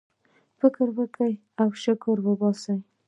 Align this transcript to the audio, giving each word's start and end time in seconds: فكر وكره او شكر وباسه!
فكر 0.59 0.87
وكره 0.99 1.33
او 1.61 1.69
شكر 1.83 2.15
وباسه! 2.27 2.75